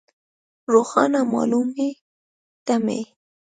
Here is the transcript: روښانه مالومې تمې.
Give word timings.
روښانه 0.73 1.21
مالومې 1.31 1.89
تمې. 2.65 2.99